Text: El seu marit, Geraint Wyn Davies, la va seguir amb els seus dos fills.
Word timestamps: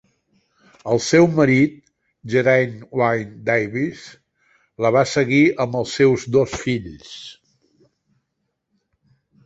El 0.93 1.01
seu 1.07 1.27
marit, 1.39 1.75
Geraint 2.35 2.73
Wyn 3.01 3.37
Davies, 3.51 4.03
la 4.87 4.93
va 4.99 5.05
seguir 5.15 5.45
amb 5.67 5.81
els 5.85 5.95
seus 6.01 6.29
dos 6.39 6.59
fills. 6.67 7.17